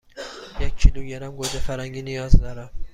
یک 0.59 0.75
کیلوگرم 0.75 1.35
گوجه 1.35 1.59
فرنگی 1.59 2.01
نیاز 2.01 2.41
دارم. 2.41 2.69